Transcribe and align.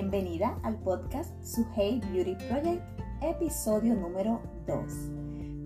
Bienvenida 0.00 0.58
al 0.62 0.78
podcast 0.78 1.30
Suhey 1.44 2.00
Beauty 2.10 2.34
Project, 2.48 2.82
episodio 3.20 3.94
número 3.94 4.40
2. 4.66 4.92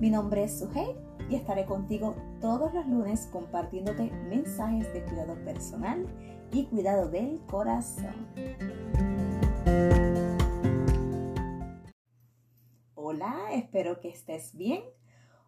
Mi 0.00 0.10
nombre 0.10 0.42
es 0.42 0.58
Suhey 0.58 0.96
y 1.30 1.36
estaré 1.36 1.64
contigo 1.66 2.16
todos 2.40 2.74
los 2.74 2.84
lunes 2.88 3.28
compartiéndote 3.30 4.10
mensajes 4.28 4.92
de 4.92 5.04
cuidado 5.04 5.36
personal 5.44 6.04
y 6.50 6.64
cuidado 6.64 7.08
del 7.08 7.42
corazón. 7.46 8.26
Hola, 12.96 13.52
espero 13.52 14.00
que 14.00 14.08
estés 14.08 14.56
bien. 14.56 14.82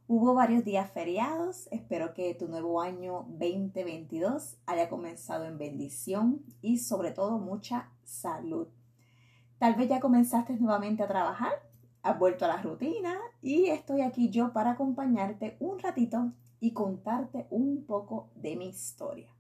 Hubo 0.07 0.35
varios 0.35 0.65
días 0.65 0.89
feriados, 0.93 1.67
espero 1.73 2.15
que 2.15 2.33
tu 2.35 2.47
nuevo 2.47 2.81
año 2.81 3.27
2022 3.31 4.59
haya 4.67 4.89
comenzado 4.89 5.45
en 5.47 5.59
bendición 5.59 6.45
y 6.63 6.79
sobre 6.79 7.11
todo 7.11 7.41
mucha 7.41 7.91
salud. 8.05 8.69
Tal 9.59 9.75
vez 9.75 9.89
ya 9.89 10.01
comenzaste 10.01 10.53
nuevamente 10.59 11.03
a 11.03 11.09
trabajar, 11.09 11.53
has 12.03 12.19
vuelto 12.19 12.45
a 12.45 12.49
la 12.49 12.63
rutina 12.63 13.17
y 13.41 13.67
estoy 13.67 14.03
aquí 14.03 14.29
yo 14.29 14.53
para 14.53 14.73
acompañarte 14.73 15.57
un 15.61 15.79
ratito 15.79 16.33
y 16.61 16.73
contarte 16.73 17.47
un 17.49 17.87
poco 17.87 18.29
de 18.35 18.55
mi 18.57 18.69
historia. 18.69 19.31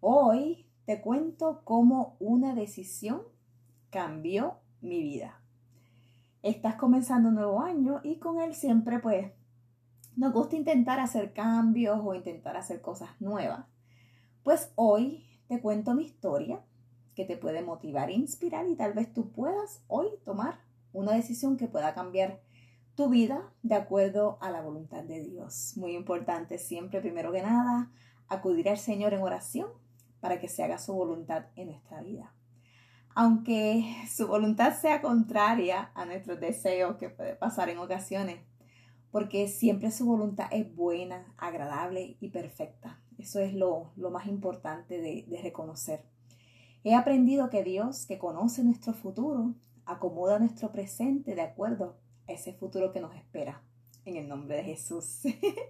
Hoy 0.00 0.66
te 0.86 1.02
cuento 1.02 1.60
cómo 1.64 2.16
una 2.18 2.54
decisión 2.54 3.22
cambió 3.90 4.54
mi 4.80 5.02
vida. 5.02 5.42
Estás 6.42 6.76
comenzando 6.76 7.28
un 7.28 7.34
nuevo 7.34 7.60
año 7.60 8.00
y 8.02 8.18
con 8.18 8.40
él 8.40 8.54
siempre 8.54 9.00
pues 9.00 9.32
nos 10.16 10.32
gusta 10.32 10.56
intentar 10.56 10.98
hacer 10.98 11.34
cambios 11.34 12.00
o 12.02 12.14
intentar 12.14 12.56
hacer 12.56 12.80
cosas 12.80 13.10
nuevas. 13.20 13.66
Pues 14.42 14.72
hoy 14.76 15.26
te 15.48 15.60
cuento 15.60 15.94
mi 15.94 16.04
historia 16.04 16.62
que 17.16 17.24
te 17.24 17.36
puede 17.36 17.62
motivar 17.62 18.10
e 18.10 18.12
inspirar 18.12 18.68
y 18.68 18.76
tal 18.76 18.92
vez 18.92 19.12
tú 19.12 19.32
puedas 19.32 19.82
hoy 19.88 20.06
tomar 20.24 20.60
una 20.92 21.12
decisión 21.12 21.56
que 21.56 21.66
pueda 21.66 21.94
cambiar 21.94 22.40
tu 22.94 23.08
vida 23.08 23.52
de 23.62 23.74
acuerdo 23.74 24.38
a 24.40 24.50
la 24.50 24.60
voluntad 24.60 25.02
de 25.02 25.22
Dios. 25.22 25.72
Muy 25.76 25.96
importante 25.96 26.58
siempre, 26.58 27.00
primero 27.00 27.32
que 27.32 27.42
nada, 27.42 27.90
acudir 28.28 28.68
al 28.68 28.78
Señor 28.78 29.14
en 29.14 29.22
oración 29.22 29.68
para 30.20 30.38
que 30.38 30.48
se 30.48 30.62
haga 30.62 30.78
su 30.78 30.92
voluntad 30.94 31.46
en 31.56 31.68
nuestra 31.68 32.02
vida. 32.02 32.32
Aunque 33.14 33.84
su 34.10 34.26
voluntad 34.26 34.78
sea 34.78 35.00
contraria 35.00 35.90
a 35.94 36.04
nuestros 36.04 36.38
deseos, 36.38 36.96
que 36.96 37.08
puede 37.08 37.34
pasar 37.34 37.70
en 37.70 37.78
ocasiones, 37.78 38.40
porque 39.10 39.48
siempre 39.48 39.90
su 39.90 40.04
voluntad 40.04 40.48
es 40.50 40.74
buena, 40.74 41.32
agradable 41.38 42.18
y 42.20 42.28
perfecta. 42.28 43.00
Eso 43.16 43.40
es 43.40 43.54
lo, 43.54 43.92
más 43.96 44.26
importante 44.26 45.00
de, 45.00 45.24
de 45.28 45.40
reconocer. 45.40 46.04
He 46.86 46.94
aprendido 46.94 47.50
que 47.50 47.64
Dios, 47.64 48.06
que 48.06 48.16
conoce 48.16 48.62
nuestro 48.62 48.94
futuro, 48.94 49.56
acomoda 49.86 50.38
nuestro 50.38 50.70
presente 50.70 51.34
de 51.34 51.42
acuerdo 51.42 51.96
a 52.28 52.32
ese 52.32 52.52
futuro 52.52 52.92
que 52.92 53.00
nos 53.00 53.12
espera. 53.16 53.60
En 54.04 54.14
el 54.14 54.28
nombre 54.28 54.58
de 54.58 54.62
Jesús. 54.62 55.22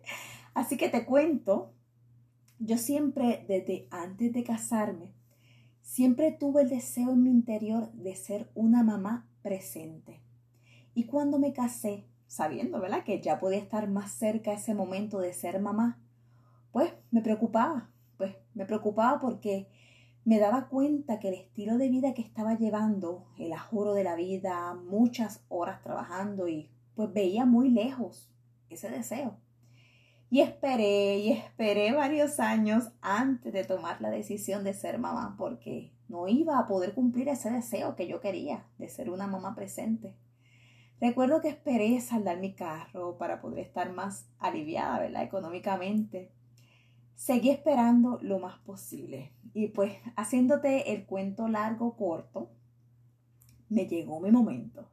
Así 0.54 0.76
que 0.76 0.90
te 0.90 1.06
cuento, 1.06 1.72
yo 2.58 2.76
siempre, 2.76 3.46
desde 3.48 3.88
antes 3.90 4.30
de 4.34 4.44
casarme, 4.44 5.14
siempre 5.80 6.32
tuve 6.32 6.64
el 6.64 6.68
deseo 6.68 7.12
en 7.12 7.22
mi 7.22 7.30
interior 7.30 7.90
de 7.94 8.14
ser 8.14 8.50
una 8.54 8.82
mamá 8.82 9.26
presente. 9.40 10.20
Y 10.92 11.06
cuando 11.06 11.38
me 11.38 11.54
casé, 11.54 12.04
sabiendo, 12.26 12.78
¿verdad? 12.78 13.04
Que 13.04 13.22
ya 13.22 13.40
podía 13.40 13.60
estar 13.60 13.88
más 13.88 14.12
cerca 14.12 14.52
ese 14.52 14.74
momento 14.74 15.18
de 15.20 15.32
ser 15.32 15.60
mamá, 15.62 15.98
pues 16.72 16.92
me 17.10 17.22
preocupaba, 17.22 17.88
pues 18.18 18.36
me 18.52 18.66
preocupaba 18.66 19.18
porque 19.18 19.66
me 20.26 20.40
daba 20.40 20.66
cuenta 20.66 21.20
que 21.20 21.28
el 21.28 21.34
estilo 21.34 21.78
de 21.78 21.88
vida 21.88 22.12
que 22.12 22.20
estaba 22.20 22.58
llevando, 22.58 23.28
el 23.38 23.52
ajoro 23.52 23.94
de 23.94 24.02
la 24.02 24.16
vida, 24.16 24.74
muchas 24.74 25.44
horas 25.48 25.80
trabajando 25.82 26.48
y 26.48 26.68
pues 26.96 27.12
veía 27.12 27.44
muy 27.44 27.70
lejos 27.70 28.28
ese 28.68 28.90
deseo. 28.90 29.36
Y 30.28 30.40
esperé 30.40 31.18
y 31.18 31.30
esperé 31.30 31.92
varios 31.92 32.40
años 32.40 32.90
antes 33.02 33.52
de 33.52 33.62
tomar 33.62 34.00
la 34.00 34.10
decisión 34.10 34.64
de 34.64 34.74
ser 34.74 34.98
mamá 34.98 35.36
porque 35.38 35.92
no 36.08 36.26
iba 36.26 36.58
a 36.58 36.66
poder 36.66 36.92
cumplir 36.92 37.28
ese 37.28 37.48
deseo 37.52 37.94
que 37.94 38.08
yo 38.08 38.20
quería 38.20 38.66
de 38.78 38.88
ser 38.88 39.10
una 39.10 39.28
mamá 39.28 39.54
presente. 39.54 40.16
Recuerdo 41.00 41.40
que 41.40 41.50
esperé 41.50 42.00
saldar 42.00 42.40
mi 42.40 42.52
carro 42.52 43.16
para 43.16 43.40
poder 43.40 43.60
estar 43.60 43.92
más 43.92 44.26
aliviada, 44.40 44.98
¿verdad? 44.98 45.22
Económicamente. 45.22 46.32
Seguí 47.16 47.50
esperando 47.50 48.20
lo 48.22 48.38
más 48.38 48.60
posible. 48.60 49.32
Y 49.52 49.66
pues 49.68 49.92
haciéndote 50.14 50.92
el 50.92 51.04
cuento 51.06 51.48
largo, 51.48 51.96
corto, 51.96 52.52
me 53.68 53.86
llegó 53.86 54.20
mi 54.20 54.30
momento. 54.30 54.88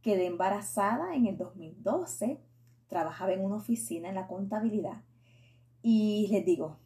Quedé 0.00 0.26
embarazada 0.26 1.16
en 1.16 1.26
el 1.26 1.36
2012, 1.36 2.38
trabajaba 2.86 3.32
en 3.32 3.44
una 3.44 3.56
oficina 3.56 4.08
en 4.08 4.14
la 4.14 4.28
contabilidad 4.28 5.02
y 5.82 6.28
les 6.30 6.44
digo, 6.44 6.78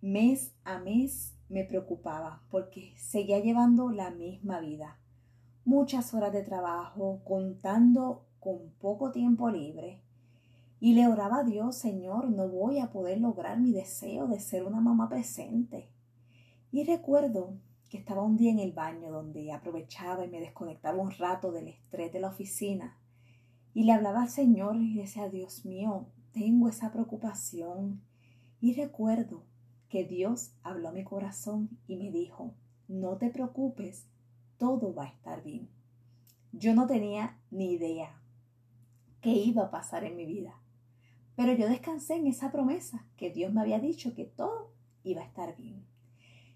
mes 0.00 0.54
a 0.62 0.78
mes 0.78 1.34
me 1.48 1.64
preocupaba 1.64 2.44
porque 2.50 2.94
seguía 2.96 3.40
llevando 3.40 3.90
la 3.90 4.10
misma 4.10 4.60
vida 4.60 4.98
muchas 5.64 6.12
horas 6.14 6.32
de 6.32 6.42
trabajo, 6.42 7.20
contando 7.24 8.26
con 8.40 8.70
poco 8.80 9.12
tiempo 9.12 9.50
libre. 9.50 10.00
Y 10.84 10.94
le 10.94 11.06
oraba 11.06 11.38
a 11.38 11.44
Dios, 11.44 11.76
Señor, 11.76 12.28
no 12.28 12.48
voy 12.48 12.80
a 12.80 12.90
poder 12.90 13.20
lograr 13.20 13.60
mi 13.60 13.70
deseo 13.70 14.26
de 14.26 14.40
ser 14.40 14.64
una 14.64 14.80
mamá 14.80 15.08
presente. 15.08 15.88
Y 16.72 16.82
recuerdo 16.82 17.54
que 17.88 17.98
estaba 17.98 18.24
un 18.24 18.36
día 18.36 18.50
en 18.50 18.58
el 18.58 18.72
baño 18.72 19.12
donde 19.12 19.52
aprovechaba 19.52 20.24
y 20.24 20.28
me 20.28 20.40
desconectaba 20.40 21.00
un 21.00 21.12
rato 21.12 21.52
del 21.52 21.68
estrés 21.68 22.12
de 22.12 22.18
la 22.18 22.30
oficina. 22.30 22.98
Y 23.72 23.84
le 23.84 23.92
hablaba 23.92 24.22
al 24.22 24.28
Señor 24.28 24.74
y 24.74 24.96
decía, 24.96 25.28
Dios 25.28 25.64
mío, 25.64 26.08
tengo 26.32 26.68
esa 26.68 26.90
preocupación. 26.90 28.02
Y 28.60 28.74
recuerdo 28.74 29.44
que 29.88 30.02
Dios 30.02 30.50
habló 30.64 30.88
a 30.88 30.92
mi 30.92 31.04
corazón 31.04 31.78
y 31.86 31.94
me 31.94 32.10
dijo, 32.10 32.54
no 32.88 33.18
te 33.18 33.30
preocupes, 33.30 34.08
todo 34.58 34.92
va 34.92 35.04
a 35.04 35.10
estar 35.10 35.44
bien. 35.44 35.68
Yo 36.50 36.74
no 36.74 36.88
tenía 36.88 37.38
ni 37.52 37.74
idea 37.74 38.20
qué 39.20 39.30
iba 39.30 39.62
a 39.62 39.70
pasar 39.70 40.02
en 40.02 40.16
mi 40.16 40.26
vida, 40.26 40.58
pero 41.36 41.52
yo 41.52 41.68
descansé 41.68 42.14
en 42.14 42.26
esa 42.26 42.52
promesa 42.52 43.06
que 43.16 43.30
Dios 43.30 43.52
me 43.52 43.60
había 43.60 43.78
dicho 43.78 44.14
que 44.14 44.24
todo 44.24 44.72
iba 45.04 45.22
a 45.22 45.26
estar 45.26 45.56
bien. 45.56 45.84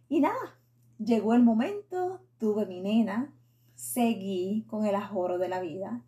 Y 0.09 0.21
nada, 0.21 0.59
llegó 0.99 1.35
el 1.35 1.43
momento, 1.43 2.21
tuve 2.39 2.67
mi 2.67 2.81
nena, 2.81 3.35
seguí 3.75 4.65
con 4.69 4.87
el 4.87 4.95
ajoro 4.95 5.39
de 5.39 5.49
la 5.49 5.61
vida, 5.61 6.03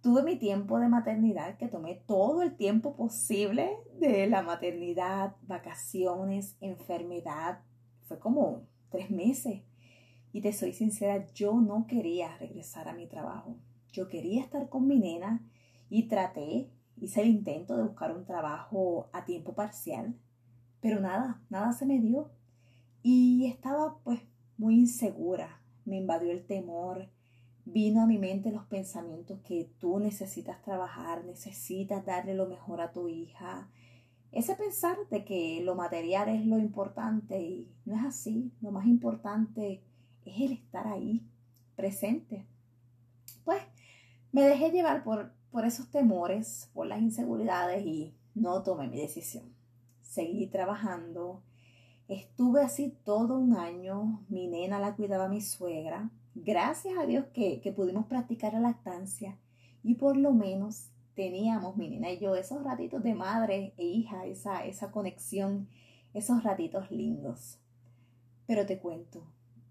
tuve 0.00 0.22
mi 0.22 0.36
tiempo 0.36 0.78
de 0.78 0.88
maternidad, 0.88 1.56
que 1.56 1.68
tomé 1.68 2.02
todo 2.06 2.42
el 2.42 2.56
tiempo 2.56 2.94
posible 2.94 3.70
de 3.98 4.26
la 4.26 4.42
maternidad, 4.42 5.36
vacaciones, 5.42 6.56
enfermedad, 6.60 7.60
fue 8.06 8.18
como 8.18 8.62
tres 8.90 9.10
meses 9.10 9.62
y 10.32 10.42
te 10.42 10.52
soy 10.52 10.72
sincera, 10.72 11.26
yo 11.32 11.54
no 11.60 11.86
quería 11.86 12.36
regresar 12.36 12.88
a 12.88 12.92
mi 12.92 13.06
trabajo. 13.06 13.56
Yo 13.90 14.08
quería 14.08 14.42
estar 14.42 14.68
con 14.68 14.86
mi 14.86 14.98
nena 14.98 15.42
y 15.88 16.08
traté, 16.08 16.70
hice 17.00 17.22
el 17.22 17.28
intento 17.28 17.76
de 17.76 17.84
buscar 17.84 18.16
un 18.16 18.24
trabajo 18.24 19.08
a 19.12 19.24
tiempo 19.24 19.54
parcial, 19.54 20.14
pero 20.80 21.00
nada, 21.00 21.40
nada 21.50 21.72
se 21.72 21.86
me 21.86 21.98
dio. 21.98 22.30
Y 23.02 23.46
estaba 23.46 23.98
pues 24.02 24.20
muy 24.56 24.74
insegura, 24.80 25.60
me 25.84 25.96
invadió 25.96 26.32
el 26.32 26.46
temor, 26.46 27.08
vino 27.64 28.02
a 28.02 28.06
mi 28.06 28.18
mente 28.18 28.50
los 28.50 28.64
pensamientos 28.66 29.40
que 29.40 29.70
tú 29.78 29.98
necesitas 29.98 30.62
trabajar, 30.62 31.24
necesitas 31.24 32.04
darle 32.06 32.34
lo 32.34 32.46
mejor 32.46 32.80
a 32.80 32.92
tu 32.92 33.08
hija. 33.08 33.68
Ese 34.32 34.54
pensar 34.54 34.96
de 35.10 35.24
que 35.24 35.60
lo 35.62 35.74
material 35.74 36.28
es 36.28 36.46
lo 36.46 36.58
importante 36.58 37.40
y 37.40 37.72
no 37.84 37.96
es 37.96 38.04
así, 38.04 38.52
lo 38.60 38.70
más 38.70 38.86
importante 38.86 39.82
es 40.24 40.40
el 40.40 40.52
estar 40.52 40.86
ahí, 40.86 41.26
presente. 41.74 42.46
Pues 43.44 43.62
me 44.32 44.42
dejé 44.42 44.70
llevar 44.70 45.04
por, 45.04 45.32
por 45.50 45.64
esos 45.64 45.90
temores, 45.90 46.70
por 46.74 46.86
las 46.86 47.00
inseguridades 47.00 47.84
y 47.84 48.14
no 48.34 48.62
tomé 48.62 48.88
mi 48.88 49.00
decisión. 49.00 49.44
Seguí 50.02 50.46
trabajando. 50.46 51.42
Estuve 52.08 52.62
así 52.62 52.94
todo 53.04 53.38
un 53.38 53.56
año. 53.56 54.24
Mi 54.28 54.46
nena 54.46 54.78
la 54.78 54.94
cuidaba 54.94 55.28
mi 55.28 55.40
suegra. 55.40 56.10
Gracias 56.34 56.98
a 56.98 57.06
Dios 57.06 57.24
que, 57.32 57.60
que 57.60 57.72
pudimos 57.72 58.06
practicar 58.06 58.52
la 58.52 58.60
lactancia 58.60 59.38
y 59.82 59.94
por 59.94 60.16
lo 60.16 60.32
menos 60.32 60.90
teníamos, 61.14 61.76
mi 61.76 61.88
nena 61.88 62.10
y 62.10 62.18
yo, 62.18 62.36
esos 62.36 62.62
ratitos 62.62 63.02
de 63.02 63.14
madre 63.14 63.72
e 63.78 63.84
hija, 63.84 64.26
esa, 64.26 64.66
esa 64.66 64.90
conexión, 64.90 65.68
esos 66.12 66.42
ratitos 66.42 66.90
lindos. 66.90 67.58
Pero 68.46 68.66
te 68.66 68.78
cuento, 68.78 69.22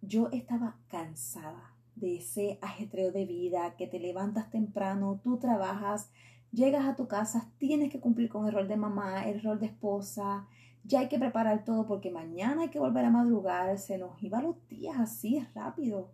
yo 0.02 0.30
estaba 0.32 0.78
cansada 0.88 1.75
de 1.96 2.18
ese 2.18 2.60
ajetreo 2.62 3.12
de 3.12 3.26
vida, 3.26 3.76
que 3.78 3.88
te 3.88 4.00
levantas 4.00 4.50
temprano, 4.50 5.20
tú 5.24 5.38
trabajas, 5.38 6.10
llegas 6.52 6.86
a 6.86 6.96
tu 6.96 7.08
casa, 7.08 7.50
tienes 7.58 7.92
que 7.92 8.00
cumplir 8.00 8.30
con 8.30 8.48
el 8.48 8.54
rol 8.54 8.68
de 8.68 8.78
mamá, 8.78 9.28
el 9.28 9.42
rol 9.42 9.60
de 9.60 9.68
esposa, 9.68 10.48
ya 10.84 11.00
hay 11.00 11.08
que 11.08 11.20
preparar 11.20 11.66
todo 11.66 11.88
porque 11.88 12.12
mañana 12.12 12.64
hay 12.64 12.70
que 12.70 12.80
volver 12.80 13.06
a 13.06 13.10
madrugar, 13.10 13.78
se 13.80 13.98
nos 13.98 14.22
iban 14.22 14.44
los 14.44 14.68
días 14.70 15.00
así 15.00 15.46
rápido. 15.56 16.12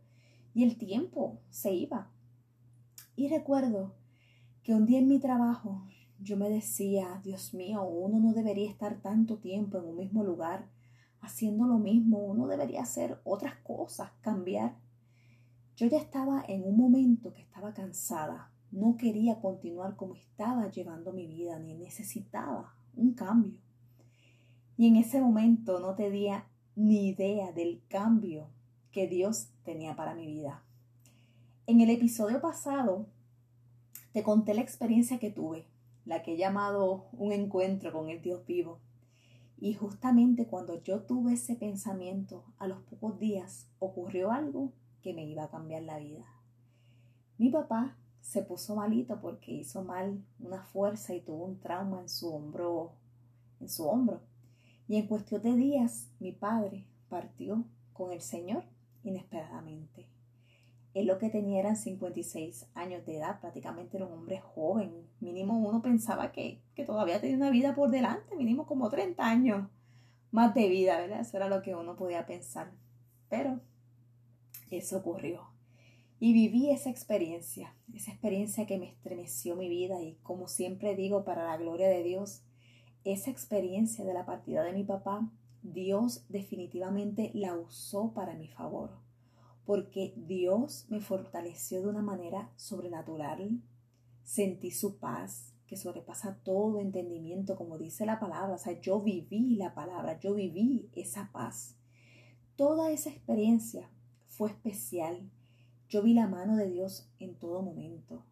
y 0.53 0.63
el 0.63 0.77
tiempo 0.77 1.39
se 1.49 1.73
iba. 1.73 2.09
Y 3.15 3.29
recuerdo 3.29 3.93
que 4.63 4.73
un 4.73 4.85
día 4.85 4.99
en 4.99 5.07
mi 5.07 5.19
trabajo 5.19 5.81
yo 6.19 6.37
me 6.37 6.49
decía, 6.49 7.21
Dios 7.23 7.53
mío, 7.53 7.83
uno 7.83 8.19
no 8.19 8.33
debería 8.33 8.69
estar 8.69 9.01
tanto 9.01 9.37
tiempo 9.37 9.77
en 9.77 9.85
un 9.85 9.97
mismo 9.97 10.23
lugar 10.23 10.67
haciendo 11.21 11.65
lo 11.65 11.77
mismo, 11.77 12.19
uno 12.19 12.47
debería 12.47 12.81
hacer 12.81 13.19
otras 13.23 13.55
cosas, 13.63 14.11
cambiar. 14.21 14.75
Yo 15.75 15.87
ya 15.87 15.97
estaba 15.97 16.43
en 16.47 16.63
un 16.63 16.77
momento 16.77 17.33
que 17.33 17.41
estaba 17.41 17.73
cansada, 17.73 18.51
no 18.71 18.97
quería 18.97 19.39
continuar 19.39 19.95
como 19.95 20.15
estaba 20.15 20.69
llevando 20.69 21.11
mi 21.11 21.27
vida, 21.27 21.59
ni 21.59 21.73
necesitaba 21.73 22.73
un 22.95 23.13
cambio. 23.13 23.57
Y 24.77 24.87
en 24.87 24.95
ese 24.95 25.21
momento 25.21 25.79
no 25.79 25.95
tenía 25.95 26.47
ni 26.75 27.09
idea 27.09 27.51
del 27.51 27.81
cambio 27.87 28.47
que 28.91 29.07
Dios 29.07 29.49
tenía 29.63 29.95
para 29.95 30.15
mi 30.15 30.27
vida. 30.27 30.63
En 31.67 31.81
el 31.81 31.89
episodio 31.89 32.41
pasado 32.41 33.07
te 34.11 34.23
conté 34.23 34.53
la 34.53 34.61
experiencia 34.61 35.19
que 35.19 35.31
tuve, 35.31 35.65
la 36.05 36.21
que 36.21 36.33
he 36.33 36.37
llamado 36.37 37.05
un 37.13 37.31
encuentro 37.31 37.93
con 37.93 38.09
el 38.09 38.21
Dios 38.21 38.45
vivo. 38.45 38.79
Y 39.59 39.73
justamente 39.73 40.47
cuando 40.47 40.81
yo 40.81 41.03
tuve 41.03 41.33
ese 41.33 41.55
pensamiento, 41.55 42.43
a 42.57 42.67
los 42.67 42.81
pocos 42.81 43.19
días 43.19 43.67
ocurrió 43.79 44.31
algo 44.31 44.71
que 45.01 45.13
me 45.13 45.25
iba 45.25 45.43
a 45.43 45.49
cambiar 45.49 45.83
la 45.83 45.97
vida. 45.97 46.25
Mi 47.37 47.49
papá 47.49 47.97
se 48.21 48.43
puso 48.43 48.75
malito 48.75 49.19
porque 49.19 49.51
hizo 49.51 49.83
mal 49.83 50.23
una 50.39 50.61
fuerza 50.61 51.13
y 51.13 51.21
tuvo 51.21 51.45
un 51.45 51.59
trauma 51.59 52.01
en 52.01 52.09
su 52.09 52.33
hombro, 52.33 52.93
en 53.59 53.69
su 53.69 53.87
hombro. 53.87 54.21
Y 54.87 54.97
en 54.97 55.07
cuestión 55.07 55.41
de 55.41 55.55
días, 55.55 56.09
mi 56.19 56.31
padre 56.31 56.85
partió 57.09 57.63
con 57.93 58.11
el 58.11 58.21
Señor 58.21 58.63
inesperadamente. 59.03 60.07
Él 60.93 61.07
lo 61.07 61.17
que 61.17 61.29
tenía 61.29 61.59
eran 61.59 61.77
56 61.77 62.67
años 62.73 63.05
de 63.05 63.17
edad, 63.17 63.39
prácticamente 63.39 63.97
era 63.97 64.05
un 64.05 64.13
hombre 64.13 64.41
joven. 64.41 65.07
Mínimo 65.21 65.57
uno 65.57 65.81
pensaba 65.81 66.31
que, 66.31 66.61
que 66.75 66.83
todavía 66.83 67.21
tenía 67.21 67.37
una 67.37 67.49
vida 67.49 67.73
por 67.73 67.89
delante, 67.89 68.35
mínimo 68.35 68.65
como 68.65 68.89
30 68.89 69.25
años 69.25 69.69
más 70.31 70.53
de 70.53 70.67
vida, 70.69 70.99
¿verdad? 70.99 71.21
Eso 71.21 71.37
era 71.37 71.47
lo 71.47 71.61
que 71.61 71.75
uno 71.75 71.95
podía 71.95 72.25
pensar. 72.25 72.71
Pero 73.29 73.61
eso 74.71 74.97
ocurrió. 74.97 75.51
Y 76.19 76.33
viví 76.33 76.69
esa 76.69 76.89
experiencia, 76.89 77.75
esa 77.93 78.11
experiencia 78.11 78.65
que 78.65 78.77
me 78.77 78.87
estremeció 78.89 79.55
mi 79.55 79.69
vida 79.69 80.01
y 80.01 80.15
como 80.23 80.47
siempre 80.47 80.95
digo, 80.95 81.23
para 81.23 81.45
la 81.45 81.57
gloria 81.57 81.89
de 81.89 82.03
Dios, 82.03 82.43
esa 83.03 83.31
experiencia 83.31 84.05
de 84.05 84.13
la 84.13 84.25
partida 84.25 84.63
de 84.63 84.73
mi 84.73 84.83
papá, 84.83 85.31
Dios 85.63 86.25
definitivamente 86.29 87.31
la 87.33 87.55
usó 87.55 88.13
para 88.13 88.35
mi 88.35 88.47
favor, 88.47 88.91
porque 89.65 90.13
Dios 90.15 90.85
me 90.89 91.01
fortaleció 91.01 91.81
de 91.81 91.87
una 91.87 92.01
manera 92.01 92.51
sobrenatural, 92.55 93.61
sentí 94.23 94.71
su 94.71 94.97
paz 94.97 95.53
que 95.65 95.77
sobrepasa 95.77 96.37
todo 96.43 96.79
entendimiento, 96.79 97.55
como 97.55 97.77
dice 97.77 98.05
la 98.05 98.19
palabra, 98.19 98.55
o 98.55 98.57
sea, 98.57 98.79
yo 98.79 99.01
viví 99.01 99.55
la 99.55 99.73
palabra, 99.73 100.19
yo 100.19 100.33
viví 100.33 100.89
esa 100.93 101.31
paz. 101.31 101.77
Toda 102.57 102.91
esa 102.91 103.09
experiencia 103.09 103.89
fue 104.31 104.49
especial. 104.49 105.29
Yo 105.89 106.01
vi 106.01 106.13
la 106.13 106.27
mano 106.27 106.55
de 106.55 106.69
Dios 106.69 107.09
en 107.19 107.35
todo 107.35 107.61
momento. 107.61 108.23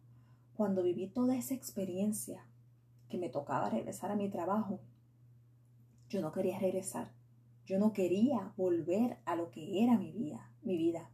Cuando 0.54 0.82
viví 0.82 1.06
toda 1.08 1.36
esa 1.36 1.54
experiencia, 1.54 2.46
que 3.10 3.18
me 3.18 3.28
tocaba 3.28 3.68
regresar 3.68 4.10
a 4.10 4.16
mi 4.16 4.30
trabajo, 4.30 4.80
yo 6.08 6.22
no 6.22 6.32
quería 6.32 6.58
regresar. 6.58 7.12
Yo 7.66 7.78
no 7.78 7.92
quería 7.92 8.52
volver 8.56 9.18
a 9.26 9.36
lo 9.36 9.50
que 9.50 9.84
era 9.84 9.98
mi 9.98 10.10
vida, 10.10 10.50
mi 10.62 10.76
vida. 10.78 11.10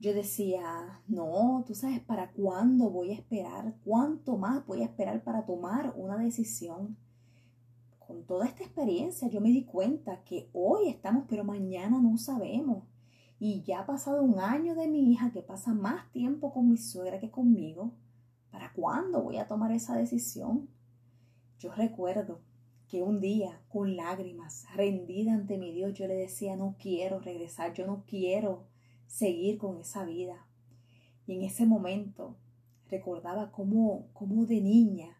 Yo 0.00 0.12
decía, 0.12 1.00
no, 1.06 1.62
tú 1.66 1.74
sabes 1.74 2.00
para 2.00 2.32
cuándo 2.32 2.90
voy 2.90 3.12
a 3.12 3.14
esperar, 3.14 3.76
cuánto 3.84 4.36
más 4.36 4.66
voy 4.66 4.82
a 4.82 4.86
esperar 4.86 5.22
para 5.22 5.46
tomar 5.46 5.94
una 5.96 6.18
decisión. 6.18 6.96
Con 7.98 8.24
toda 8.24 8.46
esta 8.46 8.64
experiencia 8.64 9.28
yo 9.28 9.40
me 9.40 9.50
di 9.50 9.64
cuenta 9.64 10.24
que 10.24 10.50
hoy 10.52 10.88
estamos, 10.88 11.24
pero 11.28 11.44
mañana 11.44 12.00
no 12.00 12.18
sabemos. 12.18 12.82
Y 13.46 13.62
ya 13.62 13.80
ha 13.80 13.86
pasado 13.86 14.22
un 14.22 14.38
año 14.38 14.74
de 14.74 14.88
mi 14.88 15.12
hija 15.12 15.30
que 15.30 15.42
pasa 15.42 15.74
más 15.74 16.10
tiempo 16.12 16.50
con 16.50 16.70
mi 16.70 16.78
suegra 16.78 17.20
que 17.20 17.30
conmigo. 17.30 17.92
¿Para 18.50 18.72
cuándo 18.72 19.22
voy 19.22 19.36
a 19.36 19.46
tomar 19.46 19.70
esa 19.70 19.98
decisión? 19.98 20.70
Yo 21.58 21.70
recuerdo 21.74 22.40
que 22.88 23.02
un 23.02 23.20
día, 23.20 23.60
con 23.68 23.96
lágrimas, 23.96 24.64
rendida 24.74 25.34
ante 25.34 25.58
mi 25.58 25.72
Dios, 25.72 25.92
yo 25.92 26.06
le 26.06 26.14
decía, 26.14 26.56
no 26.56 26.76
quiero 26.78 27.20
regresar, 27.20 27.74
yo 27.74 27.86
no 27.86 28.04
quiero 28.06 28.64
seguir 29.06 29.58
con 29.58 29.78
esa 29.78 30.06
vida. 30.06 30.46
Y 31.26 31.34
en 31.34 31.42
ese 31.42 31.66
momento 31.66 32.38
recordaba 32.88 33.52
cómo, 33.52 34.06
cómo 34.14 34.46
de 34.46 34.62
niña 34.62 35.18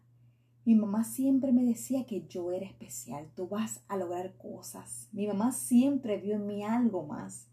mi 0.65 0.73
mamá 0.73 1.03
siempre 1.03 1.51
me 1.51 1.63
decía 1.63 2.07
que 2.07 2.25
yo 2.25 2.51
era 2.51 2.65
especial, 2.65 3.29
tú 3.35 3.47
vas 3.47 3.83
a 3.87 3.97
lograr 3.97 4.35
cosas. 4.35 5.09
Mi 5.11 5.27
mamá 5.27 5.51
siempre 5.51 6.17
vio 6.17 6.37
en 6.37 6.47
mí 6.47 6.63
algo 6.63 7.05
más. 7.05 7.51